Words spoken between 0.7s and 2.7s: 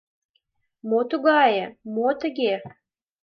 Мо тыгае... мо тыге: